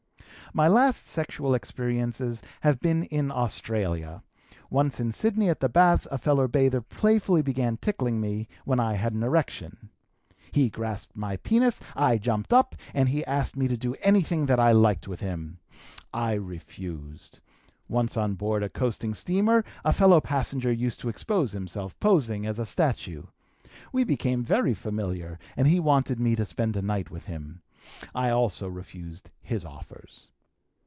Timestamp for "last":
0.67-1.07